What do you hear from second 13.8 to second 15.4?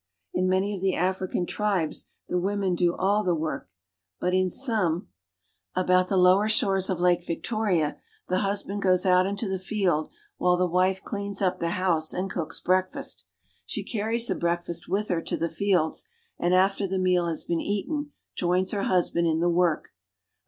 carries the breakfast with her to